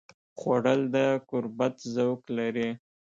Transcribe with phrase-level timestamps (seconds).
[0.39, 0.97] خوړل د
[1.29, 2.69] قربت ذوق لري